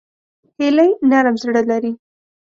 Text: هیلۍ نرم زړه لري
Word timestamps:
هیلۍ 0.57 0.89
نرم 1.09 1.35
زړه 1.43 1.61
لري 1.69 1.91